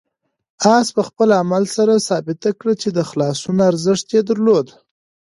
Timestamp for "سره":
1.75-2.05